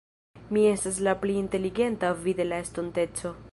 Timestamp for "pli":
1.25-1.35